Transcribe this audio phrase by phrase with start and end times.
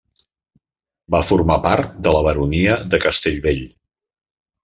[1.15, 3.61] Va formar part de la baronia de Castellvell.